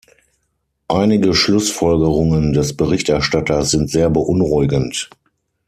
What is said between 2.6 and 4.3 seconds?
Berichterstatters sind sehr